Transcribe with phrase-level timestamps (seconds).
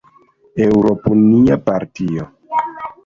[0.65, 2.29] Eŭropunia partio.